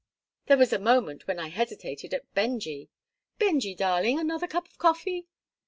[0.47, 2.89] There was a moment when I hesitated at 'Benjy'
[3.37, 5.27] 'Benjy, darling, another cup of coffee?